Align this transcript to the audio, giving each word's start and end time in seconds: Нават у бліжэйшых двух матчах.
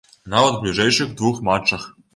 Нават 0.33 0.55
у 0.57 0.63
бліжэйшых 0.63 1.15
двух 1.21 1.47
матчах. 1.51 1.91